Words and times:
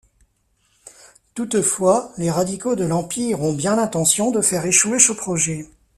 Toutefois, 1.35 2.11
les 2.17 2.31
radicaux 2.31 2.73
de 2.75 2.85
l'Empire 2.85 3.39
ont 3.43 3.53
bien 3.53 3.75
l'intention 3.75 4.31
de 4.31 4.41
faire 4.41 4.65
échouer 4.65 4.97
ce 4.97 5.11
projet. 5.11 5.67